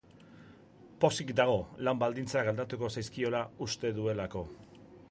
[1.03, 4.45] Pozik dago, lan baldintzak aldatuko zaizkiola uste duelako.